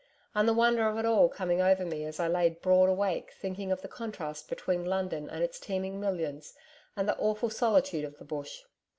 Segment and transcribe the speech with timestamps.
[0.33, 3.71] And the wonder of it all coming over me as I lay broad awake thinking
[3.71, 6.55] of the contrast between London and its teeming millions
[6.95, 8.63] and the awful solitude of the Bush....